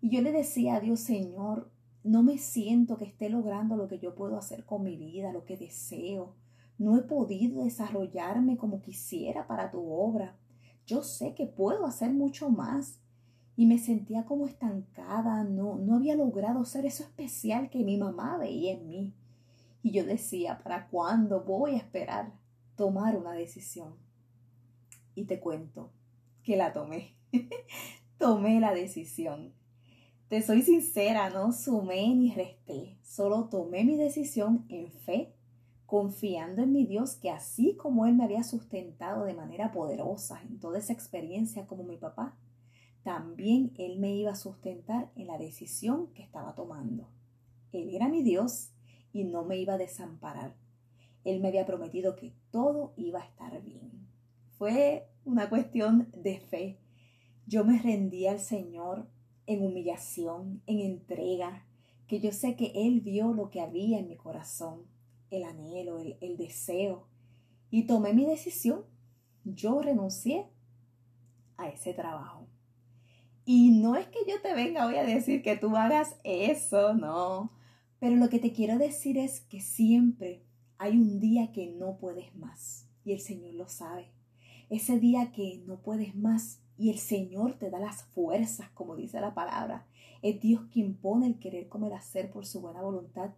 Y 0.00 0.10
yo 0.10 0.22
le 0.22 0.32
decía 0.32 0.76
a 0.76 0.80
Dios, 0.80 1.00
Señor, 1.00 1.70
no 2.02 2.22
me 2.22 2.38
siento 2.38 2.96
que 2.96 3.04
esté 3.04 3.28
logrando 3.28 3.76
lo 3.76 3.88
que 3.88 3.98
yo 3.98 4.14
puedo 4.14 4.38
hacer 4.38 4.64
con 4.64 4.82
mi 4.82 4.96
vida, 4.96 5.32
lo 5.32 5.44
que 5.44 5.56
deseo. 5.56 6.34
No 6.78 6.96
he 6.96 7.02
podido 7.02 7.62
desarrollarme 7.64 8.56
como 8.56 8.80
quisiera 8.80 9.46
para 9.46 9.70
tu 9.70 9.92
obra. 9.92 10.36
Yo 10.86 11.02
sé 11.02 11.34
que 11.34 11.46
puedo 11.46 11.84
hacer 11.86 12.10
mucho 12.12 12.48
más. 12.48 12.98
Y 13.56 13.66
me 13.66 13.76
sentía 13.76 14.24
como 14.24 14.46
estancada, 14.46 15.44
no, 15.44 15.76
no 15.76 15.96
había 15.96 16.16
logrado 16.16 16.64
ser 16.64 16.86
eso 16.86 17.02
especial 17.02 17.68
que 17.68 17.84
mi 17.84 17.98
mamá 17.98 18.38
veía 18.38 18.72
en 18.72 18.88
mí. 18.88 19.14
Y 19.82 19.90
yo 19.90 20.04
decía, 20.04 20.60
¿para 20.62 20.88
cuándo 20.88 21.42
voy 21.44 21.72
a 21.72 21.78
esperar 21.78 22.32
tomar 22.76 23.18
una 23.18 23.32
decisión? 23.32 23.96
Y 25.14 25.24
te 25.24 25.40
cuento 25.40 25.92
que 26.42 26.56
la 26.56 26.72
tomé. 26.72 27.16
tomé 28.18 28.60
la 28.60 28.72
decisión. 28.72 29.52
Te 30.30 30.42
soy 30.42 30.62
sincera, 30.62 31.28
no 31.28 31.50
sumé 31.50 32.14
ni 32.14 32.32
resté, 32.32 32.96
solo 33.02 33.48
tomé 33.48 33.82
mi 33.82 33.96
decisión 33.96 34.64
en 34.68 34.92
fe 34.92 35.34
confiando 35.86 36.62
en 36.62 36.72
mi 36.72 36.86
Dios 36.86 37.16
que 37.16 37.30
así 37.30 37.74
como 37.74 38.06
Él 38.06 38.14
me 38.14 38.22
había 38.22 38.44
sustentado 38.44 39.24
de 39.24 39.34
manera 39.34 39.72
poderosa 39.72 40.40
en 40.42 40.60
toda 40.60 40.78
esa 40.78 40.92
experiencia 40.92 41.66
como 41.66 41.82
mi 41.82 41.96
papá, 41.96 42.38
también 43.02 43.72
Él 43.76 43.98
me 43.98 44.14
iba 44.14 44.30
a 44.30 44.36
sustentar 44.36 45.10
en 45.16 45.26
la 45.26 45.36
decisión 45.36 46.12
que 46.14 46.22
estaba 46.22 46.54
tomando. 46.54 47.08
Él 47.72 47.92
era 47.92 48.06
mi 48.06 48.22
Dios 48.22 48.70
y 49.12 49.24
no 49.24 49.42
me 49.42 49.56
iba 49.56 49.74
a 49.74 49.78
desamparar. 49.78 50.54
Él 51.24 51.40
me 51.40 51.48
había 51.48 51.66
prometido 51.66 52.14
que 52.14 52.34
todo 52.52 52.92
iba 52.96 53.18
a 53.18 53.24
estar 53.24 53.60
bien. 53.64 54.06
Fue 54.58 55.08
una 55.24 55.48
cuestión 55.48 56.08
de 56.16 56.38
fe. 56.38 56.78
Yo 57.48 57.64
me 57.64 57.82
rendí 57.82 58.28
al 58.28 58.38
Señor 58.38 59.08
en 59.52 59.64
humillación, 59.64 60.62
en 60.66 60.80
entrega, 60.80 61.66
que 62.06 62.20
yo 62.20 62.32
sé 62.32 62.56
que 62.56 62.72
Él 62.74 63.00
vio 63.00 63.32
lo 63.32 63.50
que 63.50 63.60
había 63.60 63.98
en 63.98 64.08
mi 64.08 64.16
corazón 64.16 64.84
el 65.30 65.44
anhelo, 65.44 65.98
el, 65.98 66.36
deseo. 66.36 67.06
Y 67.70 67.84
tomé 67.84 68.12
mi 68.12 68.26
decisión. 68.26 68.84
Yo 69.44 69.80
renuncié 69.80 70.46
a 71.56 71.68
ese 71.68 71.94
trabajo. 71.94 72.46
Y 73.44 73.70
no 73.70 73.96
es 73.96 74.06
que 74.08 74.18
yo 74.28 74.40
te 74.42 74.54
venga 74.54 74.86
hoy 74.86 74.96
a 74.96 75.04
decir 75.04 75.42
que 75.42 75.56
tú 75.56 75.76
hagas 75.76 76.16
eso, 76.24 76.94
no. 76.94 77.52
Pero 77.98 78.16
lo 78.16 78.28
que 78.28 78.38
te 78.38 78.52
quiero 78.52 78.78
decir 78.78 79.18
es 79.18 79.40
que 79.40 79.60
siempre 79.60 80.42
hay 80.78 80.92
un 80.92 81.20
día 81.20 81.52
que 81.52 81.66
no 81.66 81.96
puedes 81.98 82.34
más. 82.34 82.86
Y 83.04 83.12
el 83.12 83.20
Señor 83.20 83.54
lo 83.54 83.68
sabe. 83.68 84.10
Ese 84.68 84.98
día 84.98 85.32
que 85.32 85.62
no 85.66 85.80
puedes 85.80 86.14
más 86.14 86.60
y 86.80 86.88
el 86.88 86.98
Señor 86.98 87.58
te 87.58 87.68
da 87.68 87.78
las 87.78 88.04
fuerzas, 88.04 88.70
como 88.70 88.96
dice 88.96 89.20
la 89.20 89.34
palabra. 89.34 89.86
Es 90.22 90.40
Dios 90.40 90.62
quien 90.72 90.94
pone 90.94 91.26
el 91.26 91.38
querer 91.38 91.68
como 91.68 91.88
el 91.88 91.92
hacer 91.92 92.30
por 92.30 92.46
su 92.46 92.62
buena 92.62 92.80
voluntad 92.80 93.32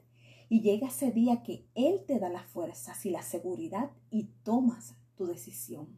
y 0.49 0.61
llega 0.61 0.87
ese 0.87 1.11
día 1.11 1.43
que 1.43 1.67
Él 1.75 2.05
te 2.07 2.21
da 2.21 2.29
las 2.29 2.47
fuerzas 2.47 3.05
y 3.05 3.11
la 3.11 3.23
seguridad 3.23 3.91
y 4.11 4.29
tomas 4.45 4.95
tu 5.17 5.27
decisión. 5.27 5.89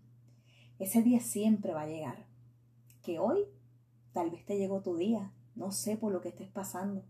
Ese 0.79 1.03
día 1.03 1.21
siempre 1.21 1.75
va 1.75 1.83
a 1.83 1.87
llegar. 1.87 2.25
Que 3.03 3.19
hoy 3.19 3.41
tal 4.15 4.31
vez 4.31 4.47
te 4.47 4.57
llegó 4.57 4.81
tu 4.81 4.97
día, 4.97 5.31
no 5.55 5.71
sé 5.71 5.99
por 5.99 6.15
lo 6.15 6.23
que 6.23 6.31
estés 6.31 6.49
pasando, 6.49 7.05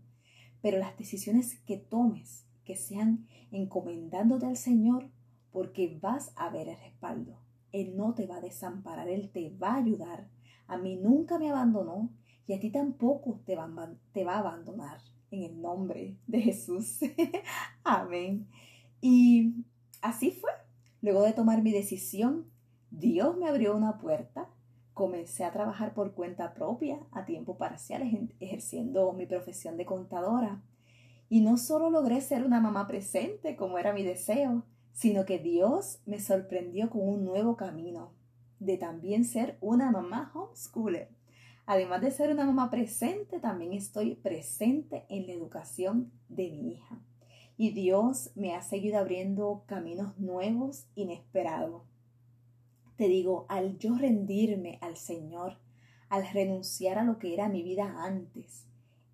pero 0.61 0.79
las 0.79 0.97
decisiones 0.97 1.61
que 1.65 1.77
tomes, 1.77 2.45
que 2.65 2.75
sean 2.75 3.25
encomendándote 3.53 4.47
al 4.47 4.57
Señor, 4.57 5.09
porque 5.53 5.97
vas 6.01 6.33
a 6.35 6.49
ver 6.49 6.67
el 6.67 6.77
respaldo. 6.77 7.44
Él 7.75 7.97
no 7.97 8.13
te 8.13 8.25
va 8.25 8.37
a 8.37 8.41
desamparar, 8.41 9.09
Él 9.09 9.29
te 9.31 9.49
va 9.49 9.73
a 9.73 9.77
ayudar. 9.77 10.29
A 10.67 10.77
mí 10.77 10.95
nunca 10.95 11.37
me 11.37 11.49
abandonó 11.49 12.09
y 12.47 12.53
a 12.53 12.59
ti 12.59 12.71
tampoco 12.71 13.41
te 13.45 13.55
va, 13.55 13.69
te 14.13 14.23
va 14.23 14.35
a 14.35 14.39
abandonar 14.39 14.99
en 15.31 15.43
el 15.43 15.61
nombre 15.61 16.17
de 16.25 16.41
Jesús. 16.41 16.99
Amén. 17.83 18.47
Y 19.01 19.65
así 20.01 20.31
fue. 20.31 20.51
Luego 21.01 21.23
de 21.23 21.33
tomar 21.33 21.61
mi 21.61 21.71
decisión, 21.71 22.45
Dios 22.91 23.37
me 23.37 23.47
abrió 23.47 23.75
una 23.75 23.97
puerta, 23.97 24.49
comencé 24.93 25.43
a 25.43 25.51
trabajar 25.51 25.93
por 25.93 26.13
cuenta 26.13 26.53
propia 26.53 26.99
a 27.11 27.25
tiempo 27.25 27.57
parcial, 27.57 28.01
ejerciendo 28.39 29.11
mi 29.11 29.25
profesión 29.25 29.75
de 29.75 29.85
contadora. 29.85 30.63
Y 31.27 31.41
no 31.41 31.57
solo 31.57 31.89
logré 31.89 32.21
ser 32.21 32.45
una 32.45 32.61
mamá 32.61 32.87
presente, 32.87 33.55
como 33.55 33.77
era 33.77 33.93
mi 33.93 34.03
deseo, 34.03 34.63
sino 34.95 35.25
que 35.25 35.39
Dios 35.39 35.99
me 36.05 36.21
sorprendió 36.21 36.89
con 36.89 37.07
un 37.07 37.25
nuevo 37.25 37.57
camino, 37.57 38.13
de 38.59 38.77
también 38.77 39.25
ser 39.25 39.57
una 39.59 39.91
mamá 39.91 40.31
homeschooler. 40.33 41.09
Además 41.65 42.01
de 42.01 42.11
ser 42.11 42.31
una 42.31 42.45
mamá 42.45 42.69
presente, 42.71 43.41
también 43.41 43.73
estoy 43.73 44.15
presente 44.15 45.05
en 45.09 45.27
la 45.27 45.33
educación 45.33 46.13
de 46.29 46.49
mi 46.49 46.71
hija. 46.71 46.97
Y 47.57 47.71
Dios 47.71 48.31
me 48.35 48.55
ha 48.55 48.61
seguido 48.61 48.97
abriendo 48.97 49.63
caminos 49.65 50.17
nuevos, 50.17 50.87
inesperados. 50.95 51.83
Te 52.95 53.09
digo, 53.09 53.45
al 53.49 53.77
yo 53.77 53.97
rendirme 53.97 54.77
al 54.79 54.95
Señor, 54.95 55.57
al 56.07 56.25
renunciar 56.31 56.99
a 56.99 57.03
lo 57.03 57.19
que 57.19 57.33
era 57.33 57.49
mi 57.49 57.63
vida 57.63 58.05
antes, 58.05 58.65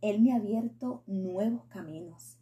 Él 0.02 0.22
me 0.22 0.34
ha 0.34 0.36
abierto 0.36 1.02
nuevos 1.08 1.66
caminos. 1.70 2.38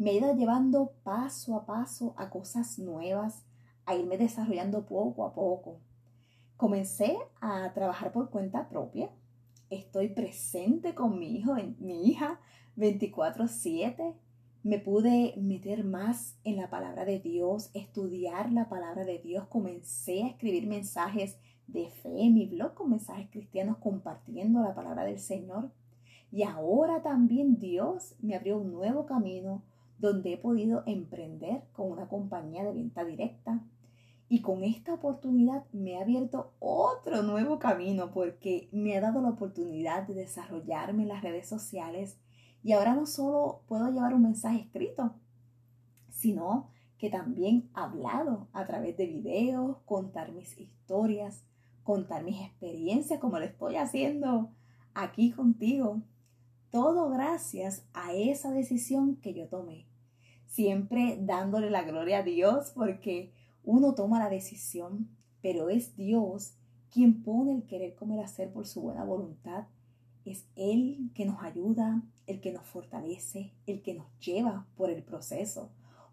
Me 0.00 0.12
ha 0.12 0.14
ido 0.14 0.34
llevando 0.34 0.94
paso 1.02 1.54
a 1.56 1.66
paso 1.66 2.14
a 2.16 2.30
cosas 2.30 2.78
nuevas, 2.78 3.44
a 3.84 3.94
irme 3.94 4.16
desarrollando 4.16 4.86
poco 4.86 5.26
a 5.26 5.34
poco. 5.34 5.78
Comencé 6.56 7.18
a 7.42 7.70
trabajar 7.74 8.10
por 8.10 8.30
cuenta 8.30 8.70
propia. 8.70 9.10
Estoy 9.68 10.08
presente 10.08 10.94
con 10.94 11.18
mi 11.18 11.36
hijo, 11.36 11.54
mi 11.80 12.08
hija 12.08 12.40
24/7 12.76 14.14
me 14.62 14.78
pude 14.78 15.34
meter 15.36 15.84
más 15.84 16.34
en 16.44 16.56
la 16.56 16.70
palabra 16.70 17.04
de 17.04 17.20
Dios, 17.20 17.68
estudiar 17.74 18.50
la 18.52 18.70
palabra 18.70 19.04
de 19.04 19.18
Dios, 19.18 19.48
comencé 19.48 20.22
a 20.22 20.28
escribir 20.28 20.66
mensajes 20.66 21.36
de 21.66 21.90
fe 21.90 22.22
en 22.22 22.32
mi 22.32 22.46
blog 22.46 22.72
con 22.72 22.88
mensajes 22.88 23.28
cristianos 23.28 23.76
compartiendo 23.76 24.62
la 24.62 24.74
palabra 24.74 25.04
del 25.04 25.18
Señor. 25.18 25.70
Y 26.32 26.44
ahora 26.44 27.02
también 27.02 27.58
Dios 27.58 28.14
me 28.22 28.34
abrió 28.34 28.56
un 28.56 28.72
nuevo 28.72 29.04
camino 29.04 29.62
donde 30.00 30.32
he 30.32 30.38
podido 30.38 30.82
emprender 30.86 31.62
con 31.72 31.92
una 31.92 32.08
compañía 32.08 32.64
de 32.64 32.72
venta 32.72 33.04
directa. 33.04 33.62
Y 34.28 34.42
con 34.42 34.62
esta 34.62 34.94
oportunidad 34.94 35.64
me 35.72 35.96
ha 35.96 36.02
abierto 36.02 36.52
otro 36.60 37.22
nuevo 37.22 37.58
camino 37.58 38.12
porque 38.12 38.68
me 38.72 38.96
ha 38.96 39.00
dado 39.00 39.20
la 39.20 39.30
oportunidad 39.30 40.06
de 40.06 40.14
desarrollarme 40.14 41.02
en 41.02 41.08
las 41.08 41.22
redes 41.22 41.48
sociales 41.48 42.16
y 42.62 42.72
ahora 42.72 42.94
no 42.94 43.06
solo 43.06 43.62
puedo 43.66 43.90
llevar 43.90 44.14
un 44.14 44.22
mensaje 44.22 44.60
escrito, 44.60 45.14
sino 46.10 46.68
que 46.98 47.10
también 47.10 47.70
hablado 47.72 48.48
a 48.52 48.66
través 48.66 48.96
de 48.96 49.06
videos, 49.06 49.78
contar 49.86 50.32
mis 50.32 50.58
historias, 50.58 51.44
contar 51.82 52.22
mis 52.22 52.40
experiencias 52.40 53.18
como 53.18 53.38
lo 53.38 53.46
estoy 53.46 53.76
haciendo 53.76 54.50
aquí 54.94 55.32
contigo. 55.32 56.02
Todo 56.70 57.10
gracias 57.10 57.84
a 57.92 58.12
esa 58.12 58.50
decisión 58.52 59.16
que 59.16 59.34
yo 59.34 59.48
tomé. 59.48 59.86
Siempre 60.46 61.18
dándole 61.20 61.70
la 61.70 61.82
gloria 61.82 62.18
a 62.18 62.22
Dios 62.22 62.72
porque 62.74 63.32
uno 63.64 63.94
toma 63.94 64.18
la 64.18 64.30
decisión, 64.30 65.08
pero 65.42 65.70
es 65.70 65.96
Dios 65.96 66.54
quien 66.92 67.22
pone 67.22 67.52
el 67.54 67.66
querer 67.66 67.94
como 67.94 68.14
el 68.14 68.20
hacer 68.20 68.52
por 68.52 68.66
su 68.66 68.80
buena 68.80 69.04
voluntad 69.04 69.66
es 70.24 70.46
Él 70.56 71.10
que 71.14 71.24
nos 71.24 71.42
ayuda, 71.42 72.02
el 72.26 72.40
que 72.40 72.52
nos 72.52 72.66
fortalece, 72.66 73.52
el 73.66 73.82
que 73.82 73.94
nos 73.94 74.06
lleva 74.20 74.66
por 74.76 74.90
el 74.90 75.02
proceso, 75.02 75.70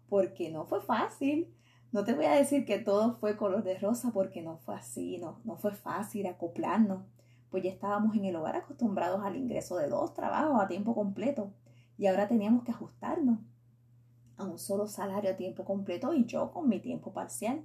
porque 0.08 0.50
no 0.50 0.64
fue 0.64 0.80
fácil. 0.80 1.48
No 1.92 2.04
te 2.04 2.14
voy 2.14 2.26
a 2.26 2.34
decir 2.34 2.64
que 2.64 2.78
todo 2.78 3.14
fue 3.14 3.36
color 3.36 3.62
de 3.64 3.78
rosa 3.78 4.10
porque 4.12 4.42
no 4.42 4.58
fue 4.58 4.74
así, 4.74 5.18
no, 5.18 5.40
no 5.44 5.56
fue 5.56 5.72
fácil 5.72 6.26
acoplarnos, 6.26 7.04
pues 7.50 7.62
ya 7.62 7.70
estábamos 7.70 8.16
en 8.16 8.24
el 8.24 8.36
hogar 8.36 8.56
acostumbrados 8.56 9.22
al 9.24 9.36
ingreso 9.36 9.76
de 9.76 9.88
dos 9.88 10.14
trabajos 10.14 10.60
a 10.60 10.68
tiempo 10.68 10.94
completo 10.94 11.52
y 11.96 12.06
ahora 12.06 12.28
teníamos 12.28 12.64
que 12.64 12.70
ajustarnos 12.70 13.38
a 14.36 14.44
un 14.44 14.58
solo 14.58 14.86
salario 14.86 15.30
a 15.30 15.36
tiempo 15.36 15.64
completo 15.64 16.14
y 16.14 16.24
yo 16.24 16.52
con 16.52 16.68
mi 16.68 16.80
tiempo 16.80 17.12
parcial. 17.12 17.64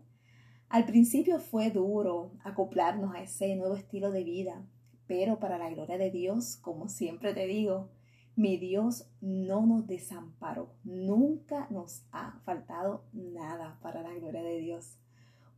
Al 0.70 0.86
principio 0.86 1.40
fue 1.40 1.70
duro 1.70 2.32
acoplarnos 2.44 3.14
a 3.14 3.22
ese 3.22 3.56
nuevo 3.56 3.76
estilo 3.76 4.12
de 4.12 4.24
vida, 4.24 4.66
pero 5.06 5.40
para 5.40 5.60
la 5.60 5.70
gloria 5.70 5.98
de 5.98 6.10
Dios, 6.10 6.58
como 6.58 6.90
siempre 6.90 7.34
te 7.34 7.46
digo, 7.46 7.90
mi 8.36 8.58
Dios 8.58 9.08
no 9.22 9.66
nos 9.68 9.86
desamparó, 9.86 10.74
nunca 10.84 11.68
nos 11.70 12.04
ha 12.12 12.40
faltado 12.44 13.04
nada 13.14 13.78
para 13.84 14.02
la 14.02 14.14
gloria 14.16 14.42
de 14.42 14.58
Dios. 14.58 14.98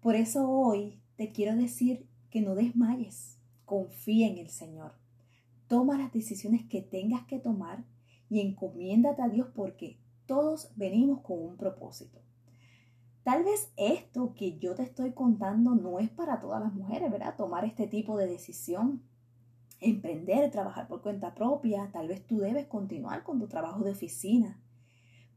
Por 0.01 0.15
eso 0.15 0.50
hoy 0.50 1.00
te 1.15 1.32
quiero 1.32 1.55
decir 1.55 2.05
que 2.29 2.41
no 2.41 2.53
desmayes, 2.53 3.39
confía 3.65 4.27
en 4.27 4.38
el 4.38 4.50
Señor. 4.50 4.93
Toma 5.67 5.98
las 5.98 6.13
decisiones 6.13 6.65
que 6.65 6.81
tengas 6.81 7.25
que 7.25 7.39
tomar 7.39 7.84
y 8.29 8.39
encomiéndate 8.39 9.22
a 9.22 9.29
Dios 9.29 9.48
porque 9.53 9.98
todos 10.25 10.72
venimos 10.75 11.22
con 11.22 11.39
un 11.39 11.57
propósito. 11.57 12.19
Tal 13.24 13.43
vez 13.43 13.72
esto 13.75 14.36
que 14.36 14.60
yo 14.60 14.75
te 14.75 14.84
estoy 14.84 15.12
contando 15.13 15.75
no 15.75 16.00
es 16.00 16.10
para 16.10 16.39
todas 16.39 16.62
las 16.62 16.74
mujeres, 16.74 17.12
¿verdad? 17.12 17.36
Tomar 17.36 17.65
este 17.65 17.88
tipo 17.88 18.17
de 18.17 18.27
decisión 18.27 19.01
emprender, 19.79 20.50
trabajar 20.51 20.88
por 20.88 21.01
cuenta 21.01 21.36
propia, 21.36 21.89
tal 21.91 22.07
vez 22.07 22.25
tú 22.25 22.39
debes 22.39 22.65
continuar 22.67 23.24
con 23.24 23.39
tu 23.39 23.48
trabajo 23.48 23.84
de 23.84 23.91
oficina. 23.91 24.60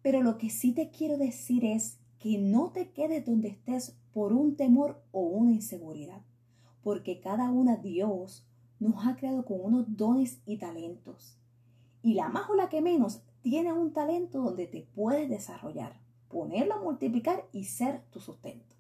Pero 0.03 0.23
lo 0.23 0.39
que 0.39 0.51
sí 0.51 0.73
te 0.73 0.91
quiero 0.91 1.19
decir 1.19 1.65
es 1.65 1.99
que 2.19 2.39
no 2.39 2.71
te 2.71 2.91
quedes 2.91 3.25
donde 3.25 3.49
estés 3.49 3.97
por 4.13 4.33
un 4.33 4.57
temor 4.57 5.03
o 5.13 5.21
una 5.21 5.53
inseguridad, 5.53 6.23
porque 6.89 7.21
cada 7.21 7.51
una 7.51 7.77
Dios 7.77 8.47
nos 8.81 9.07
ha 9.07 9.15
creado 9.15 9.45
con 9.45 9.61
unos 9.61 9.95
dones 9.95 10.41
y 10.47 10.57
talentos. 10.57 11.37
Y 12.01 12.15
la 12.15 12.31
más 12.31 12.49
o 12.49 12.55
la 12.55 12.71
que 12.71 12.81
menos 12.81 13.21
tiene 13.43 13.75
un 13.75 13.93
talento 13.93 14.41
donde 14.41 14.67
te 14.67 14.89
puedes 14.95 15.29
desarrollar, 15.29 16.01
ponerlo 16.29 16.77
a 16.77 16.81
multiplicar 16.81 17.45
y 17.53 17.65
ser 17.65 18.01
tu 18.11 18.21
sustento. 18.21 18.75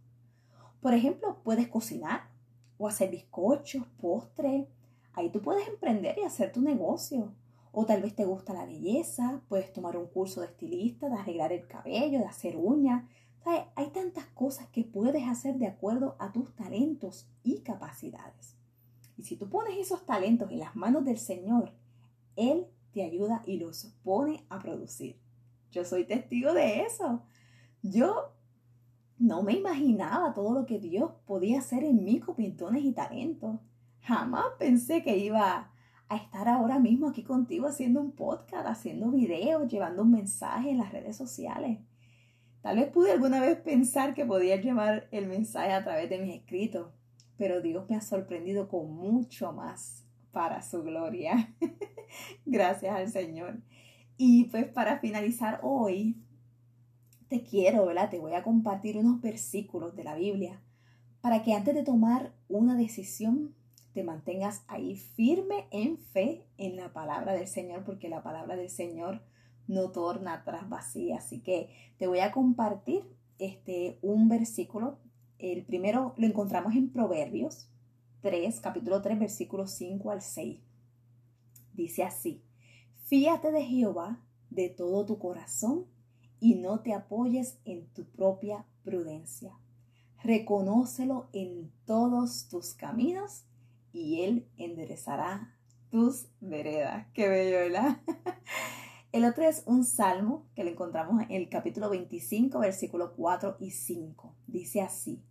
Por 0.80 0.94
ejemplo, 0.94 1.36
puedes 1.44 1.68
cocinar 1.68 2.30
o 2.78 2.88
hacer 2.88 3.10
bizcochos, 3.10 3.84
postres, 4.00 4.66
Ahí 5.12 5.28
tú 5.28 5.42
puedes 5.42 5.68
emprender 5.68 6.16
y 6.18 6.24
hacer 6.24 6.50
tu 6.50 6.62
negocio. 6.62 7.34
O 7.72 7.84
tal 7.84 8.00
vez 8.00 8.16
te 8.16 8.24
gusta 8.24 8.54
la 8.54 8.64
belleza, 8.64 9.42
puedes 9.50 9.70
tomar 9.70 9.98
un 9.98 10.06
curso 10.06 10.40
de 10.40 10.46
estilista, 10.46 11.10
de 11.10 11.16
arreglar 11.16 11.52
el 11.52 11.66
cabello, 11.66 12.20
de 12.20 12.24
hacer 12.24 12.56
uñas. 12.56 13.04
Hay 13.74 13.90
tantas 13.90 14.26
cosas 14.26 14.68
que 14.68 14.84
puedes 14.84 15.26
hacer 15.26 15.56
de 15.56 15.66
acuerdo 15.66 16.16
a 16.18 16.32
tus 16.32 16.54
talentos 16.54 17.28
y 17.42 17.60
capacidades. 17.60 18.56
Y 19.16 19.24
si 19.24 19.36
tú 19.36 19.48
pones 19.48 19.78
esos 19.78 20.04
talentos 20.04 20.50
en 20.50 20.58
las 20.58 20.76
manos 20.76 21.04
del 21.04 21.18
Señor, 21.18 21.72
Él 22.36 22.66
te 22.92 23.02
ayuda 23.02 23.42
y 23.46 23.58
los 23.58 23.86
pone 24.02 24.44
a 24.48 24.58
producir. 24.58 25.18
Yo 25.70 25.84
soy 25.84 26.04
testigo 26.04 26.52
de 26.52 26.82
eso. 26.82 27.22
Yo 27.82 28.32
no 29.18 29.42
me 29.42 29.54
imaginaba 29.54 30.34
todo 30.34 30.52
lo 30.52 30.66
que 30.66 30.78
Dios 30.78 31.10
podía 31.26 31.58
hacer 31.58 31.84
en 31.84 32.04
mí 32.04 32.20
con 32.20 32.36
pintones 32.36 32.84
y 32.84 32.92
talentos. 32.92 33.58
Jamás 34.02 34.46
pensé 34.58 35.02
que 35.02 35.16
iba 35.16 35.72
a 36.08 36.16
estar 36.16 36.48
ahora 36.48 36.78
mismo 36.78 37.08
aquí 37.08 37.22
contigo 37.22 37.66
haciendo 37.66 38.00
un 38.00 38.12
podcast, 38.12 38.66
haciendo 38.66 39.10
videos, 39.10 39.68
llevando 39.68 40.02
un 40.02 40.12
mensaje 40.12 40.70
en 40.70 40.78
las 40.78 40.92
redes 40.92 41.16
sociales. 41.16 41.78
Tal 42.68 42.76
vez 42.76 42.90
pude 42.90 43.12
alguna 43.12 43.40
vez 43.40 43.58
pensar 43.60 44.12
que 44.12 44.26
podía 44.26 44.56
llevar 44.56 45.08
el 45.10 45.26
mensaje 45.26 45.72
a 45.72 45.82
través 45.82 46.10
de 46.10 46.18
mis 46.18 46.34
escritos, 46.34 46.92
pero 47.38 47.62
Dios 47.62 47.88
me 47.88 47.96
ha 47.96 48.02
sorprendido 48.02 48.68
con 48.68 48.92
mucho 48.92 49.54
más 49.54 50.04
para 50.32 50.60
su 50.60 50.82
gloria. 50.82 51.54
Gracias 52.44 52.94
al 52.94 53.08
Señor. 53.08 53.62
Y 54.18 54.44
pues 54.50 54.66
para 54.66 54.98
finalizar 54.98 55.60
hoy, 55.62 56.18
te 57.28 57.42
quiero, 57.42 57.86
¿verdad? 57.86 58.10
Te 58.10 58.18
voy 58.18 58.34
a 58.34 58.42
compartir 58.42 58.98
unos 58.98 59.22
versículos 59.22 59.96
de 59.96 60.04
la 60.04 60.16
Biblia 60.16 60.60
para 61.22 61.42
que 61.42 61.54
antes 61.54 61.74
de 61.74 61.84
tomar 61.84 62.34
una 62.50 62.76
decisión 62.76 63.54
te 63.94 64.04
mantengas 64.04 64.62
ahí 64.68 64.94
firme 64.94 65.68
en 65.70 65.96
fe 65.96 66.44
en 66.58 66.76
la 66.76 66.92
palabra 66.92 67.32
del 67.32 67.48
Señor, 67.48 67.84
porque 67.84 68.10
la 68.10 68.22
palabra 68.22 68.56
del 68.56 68.68
Señor 68.68 69.22
no 69.68 69.90
torna 69.90 70.32
atrás 70.32 70.68
vacía. 70.68 71.18
Así 71.18 71.40
que 71.40 71.70
te 71.98 72.08
voy 72.08 72.18
a 72.20 72.32
compartir 72.32 73.04
este, 73.38 73.98
un 74.02 74.28
versículo. 74.28 74.98
El 75.38 75.64
primero 75.64 76.14
lo 76.16 76.26
encontramos 76.26 76.74
en 76.74 76.90
Proverbios 76.90 77.68
3, 78.22 78.58
capítulo 78.60 79.00
3, 79.00 79.18
versículos 79.20 79.70
5 79.72 80.10
al 80.10 80.22
6. 80.22 80.58
Dice 81.74 82.02
así, 82.02 82.42
fíate 83.04 83.52
de 83.52 83.64
Jehová 83.64 84.20
de 84.50 84.68
todo 84.68 85.06
tu 85.06 85.18
corazón 85.18 85.86
y 86.40 86.56
no 86.56 86.80
te 86.80 86.92
apoyes 86.92 87.58
en 87.64 87.86
tu 87.88 88.04
propia 88.04 88.64
prudencia. 88.82 89.52
Reconócelo 90.24 91.28
en 91.32 91.70
todos 91.84 92.48
tus 92.48 92.74
caminos 92.74 93.44
y 93.92 94.22
Él 94.22 94.48
enderezará 94.56 95.54
tus 95.90 96.26
veredas. 96.40 97.06
Qué 97.14 97.28
bello, 97.28 97.58
¿verdad? 97.58 98.00
El 99.10 99.24
otro 99.24 99.44
es 99.44 99.62
un 99.64 99.84
salmo 99.84 100.44
que 100.54 100.64
lo 100.64 100.70
encontramos 100.70 101.22
en 101.22 101.30
el 101.30 101.48
capítulo 101.48 101.88
25, 101.88 102.58
versículos 102.58 103.12
4 103.16 103.56
y 103.58 103.70
5. 103.70 104.34
Dice 104.46 104.82
así, 104.82 105.22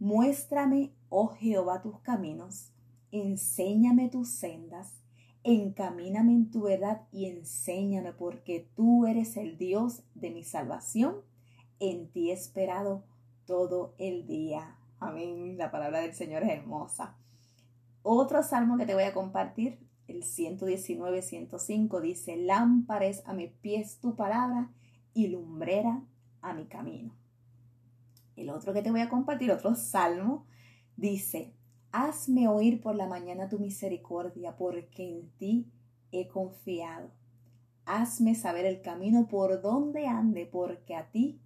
Muéstrame, 0.00 0.92
oh 1.10 1.28
Jehová, 1.28 1.80
tus 1.80 2.00
caminos, 2.00 2.72
enséñame 3.12 4.08
tus 4.08 4.30
sendas, 4.30 5.00
encamíname 5.44 6.32
en 6.32 6.50
tu 6.50 6.62
verdad 6.62 7.02
y 7.12 7.26
enséñame 7.26 8.12
porque 8.12 8.68
tú 8.74 9.06
eres 9.06 9.36
el 9.36 9.56
Dios 9.58 10.02
de 10.16 10.30
mi 10.30 10.42
salvación. 10.42 11.16
En 11.78 12.08
ti 12.10 12.30
he 12.30 12.34
esperado 12.34 13.04
todo 13.46 13.94
el 13.98 14.26
día. 14.26 14.76
Amén. 14.98 15.56
La 15.56 15.70
palabra 15.70 16.00
del 16.00 16.14
Señor 16.14 16.42
es 16.42 16.50
hermosa. 16.50 17.16
Otro 18.02 18.42
salmo 18.42 18.76
que 18.76 18.86
te 18.86 18.94
voy 18.94 19.04
a 19.04 19.14
compartir, 19.14 19.78
el 20.10 20.24
119, 20.24 21.22
105, 21.22 22.00
dice, 22.00 22.36
lámpares 22.36 23.22
a 23.26 23.32
mis 23.32 23.50
pies 23.50 23.98
tu 24.00 24.16
palabra 24.16 24.70
y 25.14 25.28
lumbrera 25.28 26.02
a 26.42 26.52
mi 26.52 26.66
camino. 26.66 27.14
El 28.36 28.50
otro 28.50 28.72
que 28.72 28.82
te 28.82 28.90
voy 28.90 29.00
a 29.00 29.08
compartir, 29.08 29.50
otro 29.50 29.74
salmo, 29.74 30.46
dice, 30.96 31.52
hazme 31.92 32.48
oír 32.48 32.80
por 32.80 32.94
la 32.94 33.06
mañana 33.06 33.48
tu 33.48 33.58
misericordia, 33.58 34.56
porque 34.56 35.08
en 35.08 35.30
ti 35.38 35.66
he 36.12 36.28
confiado. 36.28 37.10
Hazme 37.84 38.34
saber 38.34 38.66
el 38.66 38.82
camino 38.82 39.26
por 39.28 39.60
donde 39.60 40.06
ande, 40.06 40.46
porque 40.46 40.94
a 40.94 41.10
ti 41.10 41.40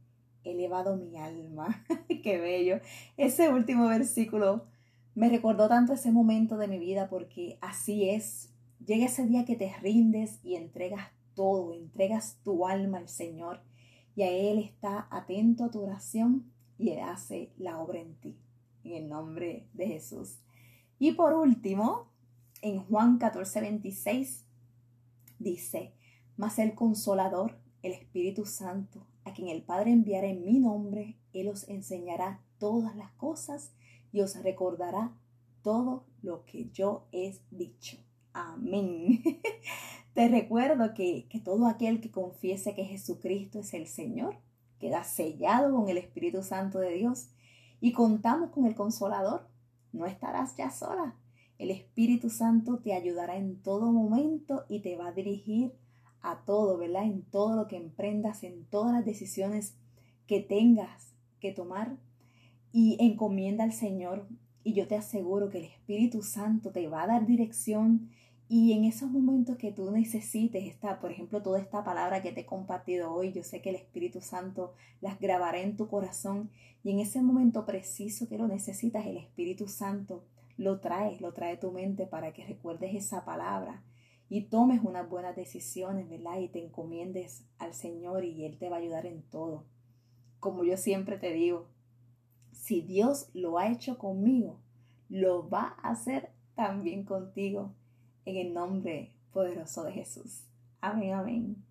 he 0.44 0.52
elevado 0.52 0.96
mi 0.96 1.16
alma. 1.16 1.84
Qué 2.22 2.38
bello. 2.38 2.80
Ese 3.16 3.48
último 3.48 3.88
versículo 3.88 4.66
me 5.14 5.28
recordó 5.28 5.68
tanto 5.68 5.92
ese 5.92 6.12
momento 6.12 6.56
de 6.56 6.68
mi 6.68 6.78
vida 6.78 7.08
porque 7.08 7.58
así 7.60 8.08
es. 8.10 8.53
Llega 8.86 9.06
ese 9.06 9.26
día 9.26 9.46
que 9.46 9.56
te 9.56 9.74
rindes 9.80 10.40
y 10.42 10.56
entregas 10.56 11.10
todo, 11.34 11.72
entregas 11.72 12.38
tu 12.44 12.66
alma 12.66 12.98
al 12.98 13.08
Señor 13.08 13.62
y 14.14 14.22
a 14.22 14.30
Él 14.30 14.58
está 14.58 15.08
atento 15.10 15.64
a 15.64 15.70
tu 15.70 15.80
oración 15.80 16.52
y 16.76 16.90
Él 16.90 17.00
hace 17.00 17.50
la 17.56 17.80
obra 17.80 18.00
en 18.00 18.14
ti, 18.16 18.36
en 18.82 18.92
el 18.92 19.08
nombre 19.08 19.66
de 19.72 19.86
Jesús. 19.86 20.38
Y 20.98 21.12
por 21.12 21.32
último, 21.32 22.08
en 22.60 22.84
Juan 22.84 23.16
14, 23.16 23.62
26 23.62 24.44
dice, 25.38 25.94
mas 26.36 26.58
el 26.58 26.74
consolador, 26.74 27.58
el 27.82 27.92
Espíritu 27.92 28.44
Santo, 28.44 29.06
a 29.24 29.32
quien 29.32 29.48
el 29.48 29.62
Padre 29.62 29.92
enviará 29.92 30.26
en 30.26 30.44
mi 30.44 30.58
nombre, 30.58 31.16
Él 31.32 31.48
os 31.48 31.66
enseñará 31.70 32.42
todas 32.58 32.94
las 32.96 33.12
cosas 33.12 33.72
y 34.12 34.20
os 34.20 34.42
recordará 34.42 35.16
todo 35.62 36.04
lo 36.20 36.44
que 36.44 36.68
yo 36.70 37.06
he 37.12 37.34
dicho. 37.50 37.96
Amén. 38.34 39.22
Te 40.14 40.28
recuerdo 40.28 40.92
que, 40.92 41.26
que 41.30 41.40
todo 41.40 41.66
aquel 41.66 42.00
que 42.00 42.10
confiese 42.10 42.74
que 42.74 42.84
Jesucristo 42.84 43.60
es 43.60 43.72
el 43.74 43.86
Señor 43.86 44.36
queda 44.80 45.04
sellado 45.04 45.74
con 45.74 45.88
el 45.88 45.98
Espíritu 45.98 46.42
Santo 46.42 46.80
de 46.80 46.92
Dios 46.94 47.30
y 47.80 47.92
contamos 47.92 48.50
con 48.50 48.66
el 48.66 48.74
Consolador. 48.74 49.48
No 49.92 50.04
estarás 50.04 50.56
ya 50.56 50.70
sola. 50.70 51.16
El 51.58 51.70
Espíritu 51.70 52.28
Santo 52.28 52.80
te 52.80 52.92
ayudará 52.92 53.36
en 53.36 53.62
todo 53.62 53.92
momento 53.92 54.64
y 54.68 54.80
te 54.80 54.96
va 54.96 55.08
a 55.08 55.12
dirigir 55.12 55.72
a 56.20 56.44
todo, 56.44 56.76
¿verdad? 56.76 57.04
En 57.04 57.22
todo 57.22 57.54
lo 57.54 57.68
que 57.68 57.76
emprendas, 57.76 58.42
en 58.42 58.64
todas 58.64 58.92
las 58.92 59.04
decisiones 59.04 59.76
que 60.26 60.40
tengas 60.40 61.14
que 61.38 61.52
tomar 61.52 61.96
y 62.72 62.96
encomienda 62.98 63.62
al 63.62 63.72
Señor. 63.72 64.26
Y 64.64 64.72
yo 64.72 64.88
te 64.88 64.96
aseguro 64.96 65.50
que 65.50 65.58
el 65.58 65.66
Espíritu 65.66 66.22
Santo 66.22 66.72
te 66.72 66.88
va 66.88 67.04
a 67.04 67.06
dar 67.06 67.26
dirección 67.26 68.10
y 68.48 68.72
en 68.72 68.84
esos 68.84 69.10
momentos 69.10 69.56
que 69.56 69.72
tú 69.72 69.90
necesites, 69.90 70.64
esta, 70.64 71.00
por 71.00 71.10
ejemplo, 71.10 71.42
toda 71.42 71.58
esta 71.58 71.82
palabra 71.82 72.22
que 72.22 72.32
te 72.32 72.42
he 72.42 72.46
compartido 72.46 73.12
hoy, 73.12 73.32
yo 73.32 73.42
sé 73.42 73.62
que 73.62 73.70
el 73.70 73.76
Espíritu 73.76 74.20
Santo 74.20 74.74
las 75.00 75.18
grabará 75.18 75.60
en 75.60 75.76
tu 75.76 75.88
corazón 75.88 76.50
y 76.82 76.90
en 76.90 77.00
ese 77.00 77.22
momento 77.22 77.64
preciso 77.64 78.28
que 78.28 78.36
lo 78.36 78.46
necesitas, 78.46 79.06
el 79.06 79.16
Espíritu 79.16 79.66
Santo 79.66 80.24
lo 80.58 80.80
trae, 80.80 81.18
lo 81.20 81.32
trae 81.32 81.56
tu 81.56 81.72
mente 81.72 82.06
para 82.06 82.34
que 82.34 82.46
recuerdes 82.46 82.94
esa 82.94 83.24
palabra 83.24 83.82
y 84.28 84.42
tomes 84.42 84.80
unas 84.84 85.08
buenas 85.08 85.34
decisiones, 85.34 86.08
¿verdad? 86.08 86.38
Y 86.38 86.48
te 86.48 86.62
encomiendes 86.62 87.44
al 87.58 87.72
Señor 87.72 88.24
y 88.24 88.44
Él 88.44 88.58
te 88.58 88.68
va 88.68 88.76
a 88.76 88.80
ayudar 88.80 89.06
en 89.06 89.22
todo. 89.22 89.64
Como 90.38 90.64
yo 90.64 90.76
siempre 90.76 91.16
te 91.16 91.32
digo, 91.32 91.68
si 92.52 92.82
Dios 92.82 93.30
lo 93.32 93.58
ha 93.58 93.70
hecho 93.70 93.96
conmigo, 93.96 94.60
lo 95.08 95.48
va 95.48 95.76
a 95.82 95.90
hacer 95.90 96.30
también 96.54 97.04
contigo 97.04 97.72
en 98.24 98.36
el 98.36 98.54
nombre 98.54 99.14
poderoso 99.32 99.84
de 99.84 99.92
Jesús. 99.92 100.44
Amén, 100.80 101.14
amén. 101.14 101.64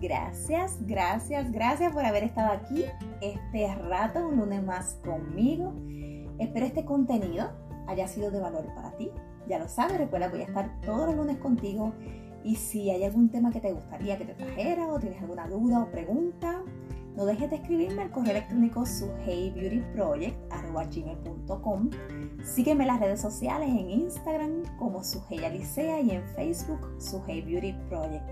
Gracias, 0.00 0.78
gracias, 0.86 1.50
gracias 1.50 1.92
por 1.92 2.04
haber 2.04 2.24
estado 2.24 2.52
aquí 2.52 2.84
este 3.20 3.74
rato, 3.74 4.28
un 4.28 4.36
lunes 4.36 4.62
más 4.62 5.00
conmigo. 5.04 5.74
Espero 6.38 6.66
este 6.66 6.84
contenido 6.84 7.50
haya 7.88 8.06
sido 8.06 8.30
de 8.30 8.40
valor 8.40 8.66
para 8.74 8.96
ti. 8.96 9.10
Ya 9.48 9.58
lo 9.58 9.68
sabes, 9.68 9.98
recuerda 9.98 10.26
que 10.26 10.36
voy 10.36 10.42
a 10.42 10.48
estar 10.48 10.80
todos 10.82 11.06
los 11.06 11.16
lunes 11.16 11.38
contigo. 11.38 11.92
Y 12.44 12.56
si 12.56 12.90
hay 12.90 13.02
algún 13.04 13.30
tema 13.30 13.50
que 13.50 13.60
te 13.60 13.72
gustaría 13.72 14.16
que 14.18 14.26
te 14.26 14.34
trajera 14.34 14.86
o 14.86 15.00
tienes 15.00 15.20
alguna 15.20 15.48
duda 15.48 15.82
o 15.82 15.90
pregunta, 15.90 16.62
no 17.16 17.24
dejes 17.24 17.50
de 17.50 17.56
escribirme 17.56 18.02
al 18.02 18.10
correo 18.10 18.32
electrónico 18.32 18.84
suheybeautyproject.com. 20.84 21.90
Sígueme 22.42 22.84
en 22.84 22.88
las 22.88 23.00
redes 23.00 23.20
sociales 23.20 23.68
en 23.68 23.90
Instagram 23.90 24.62
como 24.78 25.02
Suhey 25.02 25.44
Alicea 25.44 26.00
y 26.00 26.10
en 26.10 26.22
Facebook 26.34 26.96
Suhey 26.98 27.42
Beauty 27.42 27.72
Project. 27.88 28.28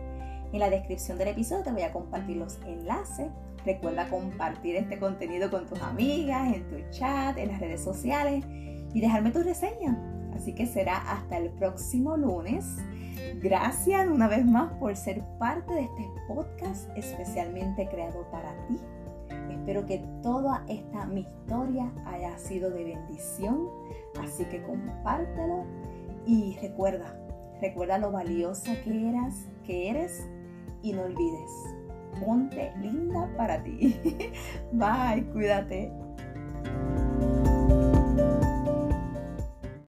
En 0.53 0.61
la 0.61 0.71
descripción 0.71 1.19
del 1.19 1.29
episodio 1.29 1.65
te 1.65 1.73
voy 1.73 1.83
a 1.83 1.93
compartir 1.93 2.37
los 2.37 2.59
enlaces. 2.67 3.29
Recuerda 3.65 4.09
compartir 4.09 4.77
este 4.77 4.99
contenido 4.99 5.51
con 5.51 5.67
tus 5.67 5.81
amigas, 5.81 6.55
en 6.55 6.69
tu 6.69 6.77
chat, 6.91 7.37
en 7.39 7.49
las 7.49 7.61
redes 7.61 7.83
sociales 7.83 8.45
y 8.93 9.01
dejarme 9.01 9.31
tu 9.31 9.43
reseña. 9.43 9.99
Así 10.35 10.55
que 10.55 10.67
será 10.67 10.99
hasta 11.11 11.39
el 11.39 11.51
próximo 11.51 12.17
lunes. 12.17 12.77
Gracias 13.37 14.07
una 14.07 14.29
vez 14.29 14.45
más 14.45 14.73
por 14.75 14.95
ser 14.97 15.23
parte 15.39 15.73
de 15.73 15.83
este 15.83 16.05
podcast 16.29 16.91
especialmente 16.97 17.89
creado 17.89 18.29
para 18.31 18.53
ti. 18.69 18.79
Espero 19.65 19.87
que 19.87 20.05
toda 20.23 20.63
esta 20.69 21.07
mi 21.07 21.23
historia 21.23 21.91
haya 22.05 22.37
sido 22.37 22.69
de 22.69 22.85
bendición, 22.85 23.67
así 24.23 24.45
que 24.45 24.63
compártelo 24.63 25.65
y 26.27 26.55
recuerda, 26.61 27.19
recuerda 27.63 27.97
lo 27.97 28.13
valiosa 28.13 28.79
que 28.83 29.09
eras, 29.09 29.47
que 29.65 29.89
eres 29.89 30.29
y 30.83 30.93
no 30.93 31.05
olvides, 31.05 31.51
ponte 32.23 32.75
linda 32.83 33.27
para 33.39 33.63
ti. 33.63 33.99
Bye, 34.73 35.25
cuídate. 35.33 35.91